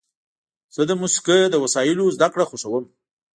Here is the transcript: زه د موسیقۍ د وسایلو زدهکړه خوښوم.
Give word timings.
زه 0.75 0.81
د 0.89 0.91
موسیقۍ 1.01 1.41
د 1.49 1.55
وسایلو 1.63 2.13
زدهکړه 2.15 2.45
خوښوم. 2.49 2.85